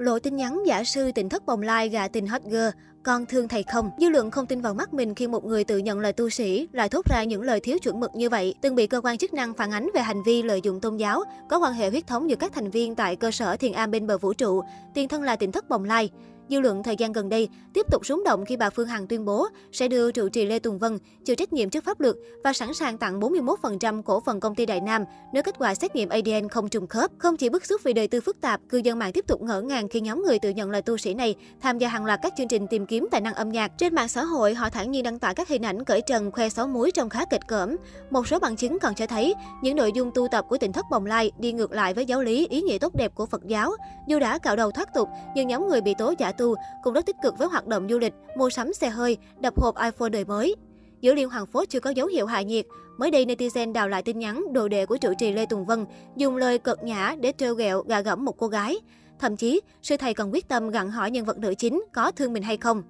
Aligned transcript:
Lộ 0.00 0.18
tin 0.18 0.36
nhắn 0.36 0.62
giả 0.66 0.84
sư 0.84 1.10
tình 1.14 1.28
thất 1.28 1.46
bồng 1.46 1.62
lai 1.62 1.88
gà 1.88 2.08
tình 2.08 2.26
hot 2.26 2.42
girl, 2.42 2.68
con 3.02 3.26
thương 3.26 3.48
thầy 3.48 3.62
không? 3.72 3.90
Dư 3.98 4.08
luận 4.08 4.30
không 4.30 4.46
tin 4.46 4.60
vào 4.60 4.74
mắt 4.74 4.94
mình 4.94 5.14
khi 5.14 5.26
một 5.26 5.44
người 5.44 5.64
tự 5.64 5.78
nhận 5.78 6.00
là 6.00 6.12
tu 6.12 6.30
sĩ 6.30 6.68
lại 6.72 6.88
thốt 6.88 7.06
ra 7.10 7.24
những 7.24 7.42
lời 7.42 7.60
thiếu 7.60 7.78
chuẩn 7.78 8.00
mực 8.00 8.10
như 8.14 8.28
vậy, 8.28 8.54
từng 8.60 8.74
bị 8.74 8.86
cơ 8.86 9.00
quan 9.04 9.18
chức 9.18 9.34
năng 9.34 9.54
phản 9.54 9.70
ánh 9.70 9.90
về 9.94 10.00
hành 10.00 10.22
vi 10.22 10.42
lợi 10.42 10.60
dụng 10.62 10.80
tôn 10.80 10.96
giáo, 10.96 11.22
có 11.50 11.58
quan 11.58 11.72
hệ 11.72 11.90
huyết 11.90 12.06
thống 12.06 12.30
giữa 12.30 12.36
các 12.36 12.52
thành 12.52 12.70
viên 12.70 12.94
tại 12.94 13.16
cơ 13.16 13.30
sở 13.30 13.56
thiền 13.56 13.72
am 13.72 13.90
bên 13.90 14.06
bờ 14.06 14.18
vũ 14.18 14.32
trụ, 14.32 14.62
tiền 14.94 15.08
thân 15.08 15.22
là 15.22 15.36
tỉnh 15.36 15.52
thất 15.52 15.68
bồng 15.68 15.84
lai. 15.84 16.10
Dư 16.50 16.60
luận 16.60 16.82
thời 16.82 16.96
gian 16.96 17.12
gần 17.12 17.28
đây 17.28 17.48
tiếp 17.72 17.86
tục 17.90 18.06
rúng 18.06 18.24
động 18.24 18.44
khi 18.44 18.56
bà 18.56 18.70
Phương 18.70 18.88
Hằng 18.88 19.06
tuyên 19.06 19.24
bố 19.24 19.46
sẽ 19.72 19.88
đưa 19.88 20.12
trụ 20.12 20.28
trì 20.28 20.44
Lê 20.44 20.58
Tùng 20.58 20.78
Vân 20.78 20.98
chịu 21.24 21.36
trách 21.36 21.52
nhiệm 21.52 21.70
trước 21.70 21.84
pháp 21.84 22.00
luật 22.00 22.16
và 22.44 22.52
sẵn 22.52 22.74
sàng 22.74 22.98
tặng 22.98 23.20
41% 23.20 24.02
cổ 24.02 24.20
phần 24.20 24.40
công 24.40 24.54
ty 24.54 24.66
Đại 24.66 24.80
Nam 24.80 25.04
nếu 25.32 25.42
kết 25.42 25.54
quả 25.58 25.74
xét 25.74 25.96
nghiệm 25.96 26.08
ADN 26.08 26.48
không 26.48 26.68
trùng 26.68 26.86
khớp. 26.86 27.10
Không 27.18 27.36
chỉ 27.36 27.48
bức 27.48 27.66
xúc 27.66 27.80
vì 27.84 27.92
đời 27.92 28.08
tư 28.08 28.20
phức 28.20 28.40
tạp, 28.40 28.60
cư 28.68 28.78
dân 28.78 28.98
mạng 28.98 29.12
tiếp 29.12 29.24
tục 29.28 29.42
ngỡ 29.42 29.60
ngàng 29.60 29.88
khi 29.88 30.00
nhóm 30.00 30.22
người 30.22 30.38
tự 30.38 30.50
nhận 30.50 30.70
là 30.70 30.80
tu 30.80 30.96
sĩ 30.96 31.14
này 31.14 31.34
tham 31.60 31.78
gia 31.78 31.88
hàng 31.88 32.04
loạt 32.04 32.20
các 32.22 32.32
chương 32.38 32.48
trình 32.48 32.66
tìm 32.66 32.86
kiếm 32.86 33.08
tài 33.10 33.20
năng 33.20 33.34
âm 33.34 33.52
nhạc. 33.52 33.78
Trên 33.78 33.94
mạng 33.94 34.08
xã 34.08 34.24
hội, 34.24 34.54
họ 34.54 34.70
thản 34.70 34.90
nhiên 34.90 35.02
đăng 35.02 35.18
tải 35.18 35.34
các 35.34 35.48
hình 35.48 35.64
ảnh 35.64 35.84
cởi 35.84 36.00
trần 36.00 36.30
khoe 36.30 36.48
sáu 36.48 36.66
múi 36.66 36.90
trông 36.90 37.08
khá 37.08 37.24
kịch 37.30 37.48
cỡm. 37.48 37.76
Một 38.10 38.28
số 38.28 38.38
bằng 38.38 38.56
chứng 38.56 38.78
còn 38.78 38.94
cho 38.94 39.06
thấy 39.06 39.34
những 39.62 39.76
nội 39.76 39.92
dung 39.94 40.10
tu 40.14 40.28
tập 40.30 40.44
của 40.48 40.58
tỉnh 40.58 40.72
thất 40.72 40.86
Bồng 40.90 41.06
Lai 41.06 41.32
đi 41.38 41.52
ngược 41.52 41.72
lại 41.72 41.94
với 41.94 42.06
giáo 42.06 42.22
lý 42.22 42.46
ý 42.46 42.62
nghĩa 42.62 42.78
tốt 42.78 42.94
đẹp 42.94 43.14
của 43.14 43.26
Phật 43.26 43.46
giáo. 43.46 43.72
Dù 44.08 44.18
đã 44.18 44.38
cạo 44.38 44.56
đầu 44.56 44.70
thoát 44.70 44.94
tục, 44.94 45.08
nhưng 45.34 45.48
nhóm 45.48 45.68
người 45.68 45.80
bị 45.80 45.94
tố 45.98 46.14
giả 46.18 46.32
tu 46.40 46.54
cũng 46.82 46.94
rất 46.94 47.06
tích 47.06 47.16
cực 47.22 47.38
với 47.38 47.48
hoạt 47.48 47.66
động 47.66 47.86
du 47.90 47.98
lịch, 47.98 48.14
mua 48.36 48.50
sắm 48.50 48.72
xe 48.72 48.88
hơi, 48.88 49.18
đập 49.40 49.60
hộp 49.60 49.74
iPhone 49.84 50.08
đời 50.08 50.24
mới. 50.24 50.56
Giữa 51.00 51.14
Liên 51.14 51.30
Hoàng 51.30 51.46
Phố 51.46 51.64
chưa 51.64 51.80
có 51.80 51.90
dấu 51.90 52.06
hiệu 52.06 52.26
hạ 52.26 52.42
nhiệt, 52.42 52.66
mới 52.98 53.10
đây 53.10 53.26
netizen 53.26 53.72
đào 53.72 53.88
lại 53.88 54.02
tin 54.02 54.18
nhắn 54.18 54.44
đồ 54.52 54.68
đệ 54.68 54.86
của 54.86 54.96
trụ 54.96 55.12
trì 55.18 55.32
Lê 55.32 55.46
Tùng 55.46 55.66
Vân 55.66 55.86
dùng 56.16 56.36
lời 56.36 56.58
cợt 56.58 56.84
nhã 56.84 57.14
để 57.20 57.32
trêu 57.38 57.54
ghẹo 57.54 57.82
gà 57.82 58.00
gẫm 58.00 58.24
một 58.24 58.38
cô 58.38 58.46
gái. 58.46 58.76
Thậm 59.18 59.36
chí, 59.36 59.60
sư 59.82 59.96
thầy 59.96 60.14
còn 60.14 60.32
quyết 60.32 60.48
tâm 60.48 60.70
gặn 60.70 60.90
hỏi 60.90 61.10
nhân 61.10 61.24
vật 61.24 61.38
nữ 61.38 61.54
chính 61.58 61.82
có 61.92 62.12
thương 62.12 62.32
mình 62.32 62.42
hay 62.42 62.56
không. 62.56 62.82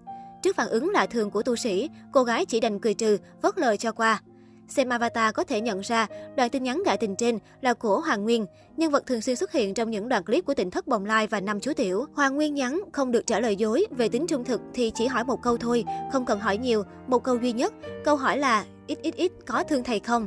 Trước 0.43 0.57
phản 0.57 0.69
ứng 0.69 0.91
lạ 0.91 1.07
thường 1.07 1.31
của 1.31 1.43
tu 1.43 1.57
sĩ, 1.57 1.89
cô 2.13 2.23
gái 2.23 2.45
chỉ 2.45 2.61
đành 2.61 2.81
cười 2.81 2.95
trừ, 2.95 3.19
vớt 3.43 3.59
lời 3.59 3.77
cho 3.77 3.93
qua. 3.93 4.23
Xem 4.71 4.89
avatar 4.89 5.35
có 5.35 5.45
thể 5.45 5.61
nhận 5.61 5.81
ra 5.81 6.07
đoạn 6.37 6.51
tin 6.51 6.63
nhắn 6.63 6.83
gãi 6.87 6.97
tình 6.97 7.17
trên 7.17 7.39
là 7.61 7.75
của 7.75 8.01
Hoàng 8.01 8.25
Nguyên, 8.25 8.47
nhân 8.77 8.91
vật 8.91 9.07
thường 9.07 9.21
xuyên 9.21 9.37
xuất 9.37 9.53
hiện 9.53 9.75
trong 9.75 9.91
những 9.91 10.09
đoạn 10.09 10.25
clip 10.25 10.45
của 10.45 10.55
tỉnh 10.55 10.71
thất 10.71 10.87
Bồng 10.87 11.05
Lai 11.05 11.27
và 11.27 11.41
năm 11.41 11.61
chú 11.61 11.73
tiểu. 11.73 12.07
Hoàng 12.15 12.37
Nguyên 12.37 12.55
nhắn 12.55 12.81
không 12.93 13.13
được 13.13 13.27
trả 13.27 13.41
lời 13.41 13.57
dối, 13.57 13.87
về 13.91 14.09
tính 14.09 14.27
trung 14.27 14.45
thực 14.45 14.61
thì 14.75 14.93
chỉ 14.95 15.07
hỏi 15.07 15.25
một 15.25 15.43
câu 15.43 15.57
thôi, 15.57 15.85
không 16.13 16.27
cần 16.27 16.41
hỏi 16.41 16.59
nhiều, 16.59 16.83
một 17.07 17.25
câu 17.25 17.37
duy 17.37 17.53
nhất. 17.53 17.73
Câu 18.05 18.17
hỏi 18.17 18.39
là 18.39 18.65
ít 18.87 18.99
ít 19.03 19.15
ít 19.17 19.33
có 19.47 19.63
thương 19.63 19.85
thầy 19.85 20.01
không? 20.01 20.27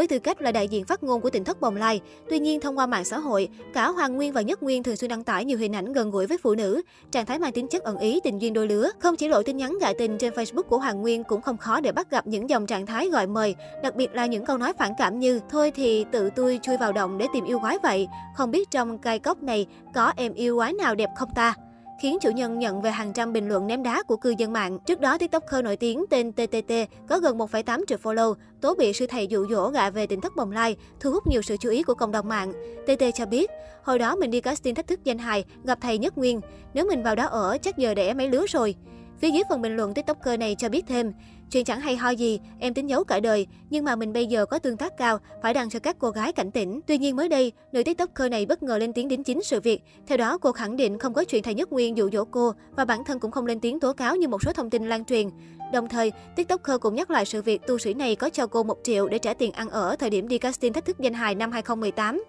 Với 0.00 0.08
tư 0.08 0.18
cách 0.18 0.42
là 0.42 0.52
đại 0.52 0.68
diện 0.68 0.84
phát 0.84 1.02
ngôn 1.02 1.20
của 1.20 1.30
tỉnh 1.30 1.44
thất 1.44 1.60
Bồng 1.60 1.76
Lai, 1.76 2.00
tuy 2.30 2.38
nhiên 2.38 2.60
thông 2.60 2.78
qua 2.78 2.86
mạng 2.86 3.04
xã 3.04 3.18
hội, 3.18 3.48
cả 3.72 3.88
Hoàng 3.88 4.16
Nguyên 4.16 4.32
và 4.32 4.40
Nhất 4.40 4.62
Nguyên 4.62 4.82
thường 4.82 4.96
xuyên 4.96 5.08
đăng 5.08 5.24
tải 5.24 5.44
nhiều 5.44 5.58
hình 5.58 5.74
ảnh 5.74 5.92
gần 5.92 6.10
gũi 6.10 6.26
với 6.26 6.38
phụ 6.42 6.54
nữ, 6.54 6.82
trạng 7.10 7.26
thái 7.26 7.38
mang 7.38 7.52
tính 7.52 7.68
chất 7.68 7.82
ẩn 7.82 7.98
ý 7.98 8.20
tình 8.24 8.40
duyên 8.40 8.52
đôi 8.52 8.66
lứa. 8.66 8.90
Không 8.98 9.16
chỉ 9.16 9.28
lộ 9.28 9.42
tin 9.42 9.56
nhắn 9.56 9.78
gạ 9.80 9.92
tình 9.98 10.18
trên 10.18 10.32
Facebook 10.32 10.62
của 10.62 10.78
Hoàng 10.78 11.00
Nguyên 11.00 11.24
cũng 11.24 11.40
không 11.40 11.56
khó 11.56 11.80
để 11.80 11.92
bắt 11.92 12.10
gặp 12.10 12.26
những 12.26 12.50
dòng 12.50 12.66
trạng 12.66 12.86
thái 12.86 13.08
gọi 13.08 13.26
mời, 13.26 13.54
đặc 13.82 13.96
biệt 13.96 14.14
là 14.14 14.26
những 14.26 14.44
câu 14.44 14.58
nói 14.58 14.72
phản 14.78 14.92
cảm 14.98 15.18
như 15.18 15.40
thôi 15.50 15.72
thì 15.74 16.04
tự 16.12 16.30
tôi 16.30 16.60
chui 16.62 16.76
vào 16.76 16.92
động 16.92 17.18
để 17.18 17.26
tìm 17.32 17.44
yêu 17.44 17.58
quái 17.58 17.78
vậy, 17.82 18.08
không 18.36 18.50
biết 18.50 18.70
trong 18.70 18.98
cai 18.98 19.18
cốc 19.18 19.42
này 19.42 19.66
có 19.94 20.12
em 20.16 20.34
yêu 20.34 20.56
quái 20.56 20.72
nào 20.72 20.94
đẹp 20.94 21.10
không 21.16 21.30
ta 21.34 21.54
khiến 22.00 22.18
chủ 22.20 22.30
nhân 22.30 22.58
nhận 22.58 22.80
về 22.80 22.90
hàng 22.90 23.12
trăm 23.12 23.32
bình 23.32 23.48
luận 23.48 23.66
ném 23.66 23.82
đá 23.82 24.02
của 24.02 24.16
cư 24.16 24.34
dân 24.38 24.52
mạng. 24.52 24.78
Trước 24.86 25.00
đó, 25.00 25.18
TikToker 25.18 25.64
nổi 25.64 25.76
tiếng 25.76 26.04
tên 26.10 26.32
TTT 26.32 26.72
có 27.08 27.18
gần 27.18 27.38
1,8 27.38 27.84
triệu 27.86 27.98
follow, 28.02 28.34
tố 28.60 28.74
bị 28.74 28.92
sư 28.92 29.06
thầy 29.06 29.26
dụ 29.26 29.46
dỗ 29.50 29.68
gạ 29.68 29.90
về 29.90 30.06
tỉnh 30.06 30.20
thất 30.20 30.36
bồng 30.36 30.52
lai, 30.52 30.76
thu 31.00 31.10
hút 31.10 31.26
nhiều 31.26 31.42
sự 31.42 31.56
chú 31.56 31.70
ý 31.70 31.82
của 31.82 31.94
cộng 31.94 32.12
đồng 32.12 32.28
mạng. 32.28 32.52
TT 32.86 33.04
cho 33.14 33.26
biết, 33.26 33.50
hồi 33.82 33.98
đó 33.98 34.16
mình 34.16 34.30
đi 34.30 34.40
casting 34.40 34.74
thách 34.74 34.86
thức 34.86 35.04
danh 35.04 35.18
hài, 35.18 35.44
gặp 35.64 35.78
thầy 35.80 35.98
Nhất 35.98 36.18
Nguyên. 36.18 36.40
Nếu 36.74 36.86
mình 36.88 37.02
vào 37.02 37.14
đó 37.14 37.26
ở, 37.26 37.58
chắc 37.62 37.78
giờ 37.78 37.94
đẻ 37.94 38.14
mấy 38.14 38.28
lứa 38.28 38.46
rồi. 38.48 38.74
Phía 39.20 39.30
dưới 39.30 39.42
phần 39.48 39.62
bình 39.62 39.76
luận 39.76 39.94
tiktoker 39.94 40.38
này 40.40 40.56
cho 40.58 40.68
biết 40.68 40.84
thêm, 40.88 41.12
chuyện 41.50 41.64
chẳng 41.64 41.80
hay 41.80 41.96
ho 41.96 42.10
gì, 42.10 42.40
em 42.58 42.74
tính 42.74 42.88
giấu 42.88 43.04
cả 43.04 43.20
đời, 43.20 43.46
nhưng 43.70 43.84
mà 43.84 43.96
mình 43.96 44.12
bây 44.12 44.26
giờ 44.26 44.46
có 44.46 44.58
tương 44.58 44.76
tác 44.76 44.96
cao, 44.96 45.18
phải 45.42 45.54
đăng 45.54 45.70
cho 45.70 45.78
các 45.78 45.96
cô 45.98 46.10
gái 46.10 46.32
cảnh 46.32 46.50
tỉnh. 46.50 46.80
Tuy 46.86 46.98
nhiên 46.98 47.16
mới 47.16 47.28
đây, 47.28 47.52
nữ 47.72 47.82
tiktoker 47.82 48.30
này 48.30 48.46
bất 48.46 48.62
ngờ 48.62 48.78
lên 48.78 48.92
tiếng 48.92 49.08
đính 49.08 49.24
chính 49.24 49.42
sự 49.42 49.60
việc. 49.60 49.82
Theo 50.06 50.18
đó, 50.18 50.38
cô 50.38 50.52
khẳng 50.52 50.76
định 50.76 50.98
không 50.98 51.14
có 51.14 51.24
chuyện 51.24 51.42
thầy 51.42 51.54
Nhất 51.54 51.72
Nguyên 51.72 51.96
dụ 51.96 52.10
dỗ 52.12 52.24
cô 52.24 52.52
và 52.76 52.84
bản 52.84 53.04
thân 53.04 53.18
cũng 53.18 53.30
không 53.30 53.46
lên 53.46 53.60
tiếng 53.60 53.80
tố 53.80 53.92
cáo 53.92 54.16
như 54.16 54.28
một 54.28 54.42
số 54.42 54.52
thông 54.52 54.70
tin 54.70 54.88
lan 54.88 55.04
truyền. 55.04 55.30
Đồng 55.72 55.88
thời, 55.88 56.12
tiktoker 56.36 56.80
cũng 56.80 56.94
nhắc 56.94 57.10
lại 57.10 57.26
sự 57.26 57.42
việc 57.42 57.66
tu 57.66 57.78
sĩ 57.78 57.94
này 57.94 58.16
có 58.16 58.30
cho 58.30 58.46
cô 58.46 58.62
1 58.62 58.78
triệu 58.84 59.08
để 59.08 59.18
trả 59.18 59.34
tiền 59.34 59.52
ăn 59.52 59.70
ở 59.70 59.96
thời 59.96 60.10
điểm 60.10 60.28
đi 60.28 60.38
casting 60.38 60.72
thách 60.72 60.84
thức 60.84 60.98
danh 60.98 61.14
hài 61.14 61.34
năm 61.34 61.52
2018. 61.52 62.24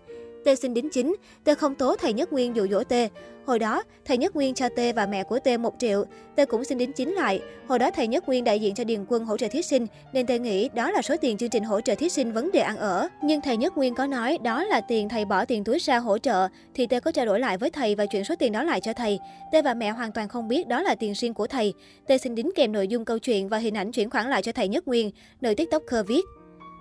T 0.46 0.48
xin 0.62 0.74
đính 0.74 0.90
chính, 0.90 1.16
T 1.44 1.50
không 1.58 1.76
tố 1.76 1.96
thầy 1.96 2.14
Nhất 2.14 2.34
Nguyên 2.34 2.56
dụ 2.56 2.68
dỗ 2.68 2.84
T. 2.84 2.94
Hồi 3.46 3.60
đó, 3.60 3.84
thầy 4.06 4.18
Nhất 4.18 4.36
Nguyên 4.36 4.54
cho 4.54 4.70
T 4.70 4.80
và 4.96 5.06
mẹ 5.06 5.24
của 5.24 5.40
T 5.40 5.48
1 5.60 5.76
triệu. 5.80 6.04
T 6.36 6.40
cũng 6.50 6.64
xin 6.64 6.78
đính 6.78 6.94
chính 6.94 7.14
lại. 7.14 7.42
Hồi 7.68 7.80
đó 7.80 7.92
thầy 7.92 8.08
Nhất 8.08 8.28
Nguyên 8.28 8.44
đại 8.44 8.60
diện 8.60 8.76
cho 8.76 8.84
Điền 8.84 9.06
Quân 9.08 9.26
hỗ 9.26 9.38
trợ 9.38 9.48
thí 9.48 9.62
sinh, 9.62 9.88
nên 10.14 10.26
T 10.26 10.30
nghĩ 10.30 10.70
đó 10.70 10.92
là 10.92 11.02
số 11.02 11.16
tiền 11.22 11.38
chương 11.38 11.50
trình 11.50 11.64
hỗ 11.64 11.82
trợ 11.82 11.96
thí 11.96 12.10
sinh 12.10 12.34
vấn 12.34 12.52
đề 12.52 12.60
ăn 12.60 12.78
ở. 12.78 13.08
Nhưng 13.24 13.42
thầy 13.42 13.58
Nhất 13.58 13.78
Nguyên 13.78 13.96
có 13.96 14.08
nói 14.08 14.38
đó 14.44 14.64
là 14.64 14.82
tiền 14.82 15.10
thầy 15.10 15.26
bỏ 15.26 15.46
tiền 15.46 15.64
túi 15.64 15.80
ra 15.80 15.98
hỗ 15.98 16.18
trợ, 16.18 16.48
thì 16.74 16.88
T 16.88 16.94
có 17.04 17.12
trao 17.12 17.26
đổi 17.26 17.40
lại 17.40 17.58
với 17.58 17.70
thầy 17.70 17.96
và 17.96 18.06
chuyển 18.06 18.24
số 18.24 18.36
tiền 18.40 18.52
đó 18.52 18.64
lại 18.64 18.82
cho 18.82 18.94
thầy. 18.94 19.20
T 19.52 19.56
và 19.64 19.74
mẹ 19.74 19.90
hoàn 19.90 20.12
toàn 20.12 20.28
không 20.28 20.48
biết 20.48 20.68
đó 20.68 20.82
là 20.82 20.96
tiền 20.96 21.14
riêng 21.14 21.34
của 21.34 21.48
thầy. 21.48 21.74
T 22.08 22.12
xin 22.22 22.36
đính 22.36 22.52
kèm 22.56 22.72
nội 22.72 22.88
dung 22.88 23.06
câu 23.06 23.20
chuyện 23.20 23.50
và 23.50 23.58
hình 23.58 23.78
ảnh 23.78 23.92
chuyển 23.92 24.10
khoản 24.10 24.30
lại 24.30 24.42
cho 24.42 24.52
thầy 24.52 24.68
Nhất 24.68 24.88
Nguyên, 24.88 25.12
nữ 25.42 25.54
tiktoker 25.58 26.08
viết. 26.08 26.26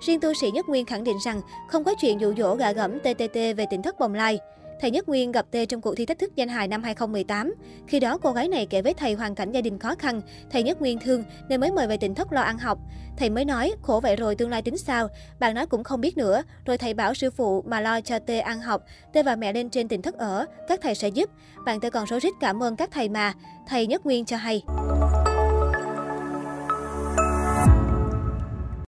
Riêng 0.01 0.21
tu 0.21 0.35
sĩ 0.35 0.51
Nhất 0.51 0.69
Nguyên 0.69 0.87
khẳng 0.87 1.05
định 1.05 1.17
rằng 1.25 1.41
không 1.69 1.85
có 1.85 1.95
chuyện 2.01 2.21
dụ 2.21 2.35
dỗ 2.35 2.55
gạ 2.55 2.73
gẫm 2.73 2.99
TTT 2.99 3.35
về 3.35 3.67
tỉnh 3.71 3.83
thất 3.83 3.99
bồng 3.99 4.15
lai. 4.15 4.39
Thầy 4.81 4.91
Nhất 4.91 5.09
Nguyên 5.09 5.33
gặp 5.33 5.47
T 5.51 5.57
trong 5.69 5.81
cuộc 5.81 5.95
thi 5.95 6.07
thách 6.07 6.19
thức 6.19 6.37
danh 6.37 6.49
hài 6.49 6.69
năm 6.69 6.83
2018. 6.83 7.55
Khi 7.87 8.01
đó 8.01 8.19
cô 8.23 8.33
gái 8.33 8.49
này 8.49 8.67
kể 8.67 8.83
với 8.83 8.95
thầy 8.95 9.15
hoàn 9.15 9.35
cảnh 9.35 9.53
gia 9.53 9.61
đình 9.61 9.79
khó 9.79 9.95
khăn, 9.95 10.21
thầy 10.51 10.63
Nhất 10.63 10.81
Nguyên 10.81 10.99
thương 11.01 11.25
nên 11.49 11.61
mới 11.61 11.73
mời 11.73 11.87
về 11.87 11.97
tỉnh 11.97 12.15
thất 12.15 12.33
lo 12.33 12.41
ăn 12.41 12.59
học. 12.59 12.79
Thầy 13.17 13.31
mới 13.31 13.45
nói, 13.45 13.73
khổ 13.83 14.01
vậy 14.01 14.17
rồi 14.17 14.35
tương 14.35 14.51
lai 14.51 14.63
tính 14.63 14.77
sao? 14.77 15.09
Bạn 15.41 15.55
nói 15.55 15.67
cũng 15.67 15.85
không 15.85 16.01
biết 16.01 16.17
nữa. 16.17 16.43
Rồi 16.67 16.79
thầy 16.79 16.95
bảo 16.95 17.15
sư 17.15 17.31
phụ 17.31 17.63
mà 17.67 17.81
lo 17.81 18.01
cho 18.01 18.19
T 18.19 18.31
ăn 18.45 18.61
học, 18.61 18.83
T 19.13 19.17
và 19.25 19.37
mẹ 19.37 19.53
lên 19.53 19.71
trên 19.71 19.89
tỉnh 19.89 20.03
thất 20.03 20.15
ở, 20.15 20.47
các 20.69 20.81
thầy 20.83 20.95
sẽ 20.95 21.09
giúp. 21.09 21.31
Bạn 21.65 21.81
T 21.81 21.85
còn 21.93 22.07
rối 22.07 22.21
rít 22.21 22.33
cảm 22.41 22.63
ơn 22.63 22.77
các 22.77 22.91
thầy 22.93 23.09
mà. 23.09 23.33
Thầy 23.69 23.87
Nhất 23.87 24.07
Nguyên 24.07 24.25
cho 24.25 24.37
hay. 24.37 24.63